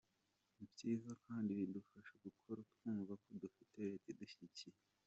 Ni 0.57 0.65
byiza 0.71 1.11
kandi 1.25 1.49
bizadufasha 1.57 2.13
gukora 2.25 2.59
twumva 2.73 3.13
ko 3.23 3.29
dufite 3.41 3.77
Leta 3.89 4.05
idushyigikiye. 4.13 4.77